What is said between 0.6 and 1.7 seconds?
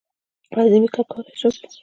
زه میک اپ کولی شم؟